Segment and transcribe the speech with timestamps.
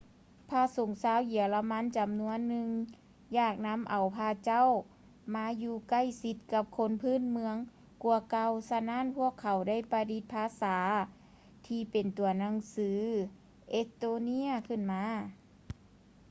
[0.49, 2.69] ພະສົງຊາວເຢຍລະມັນຈຳນວນໜຶ່ງ
[3.37, 4.67] ຢາກນຳເອົາພະເຈົ້າ
[5.35, 7.55] ມາຢູ່ໃກ້ຊິດກັບຄົນພື້ນເມືອງ
[8.03, 10.77] ກ່ວາເກົ່າ ສະນັ້ນ ພວກເຂົາໄດ້ປະດິດພາສາ
[11.67, 12.89] ທີ່ເປັນຕົວໜັງສື
[13.71, 15.05] ເອສ໌ໂຕເນຍ ຂຶ້ນມາ